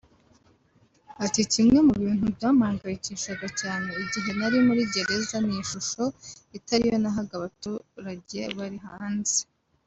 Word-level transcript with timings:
Ati” 1.25 1.41
Kimwe 1.51 1.79
mu 1.87 1.93
bintu 2.03 2.25
byampangayikishaga 2.35 3.47
cyane 3.61 3.89
igihe 4.03 4.29
nari 4.37 4.57
muri 4.67 4.81
gereza 4.93 5.37
ni 5.45 5.53
ishusho 5.61 6.03
itariyo 6.57 6.95
nahaga 7.03 7.33
abaturage 7.39 8.39
bari 8.57 8.79
hanze 8.87 9.37